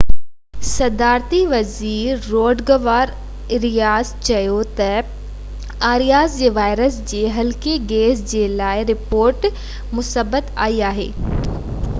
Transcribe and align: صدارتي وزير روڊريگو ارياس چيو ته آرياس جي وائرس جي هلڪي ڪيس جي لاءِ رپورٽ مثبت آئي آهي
صدارتي 0.67 1.41
وزير 1.51 2.23
روڊريگو 2.29 2.95
ارياس 3.57 4.13
چيو 4.29 4.55
ته 4.81 5.85
آرياس 5.91 6.39
جي 6.41 6.49
وائرس 6.57 6.97
جي 7.13 7.21
هلڪي 7.39 7.77
ڪيس 7.95 8.25
جي 8.35 8.43
لاءِ 8.63 8.83
رپورٽ 8.93 9.47
مثبت 10.01 10.53
آئي 10.69 10.85
آهي 10.93 11.09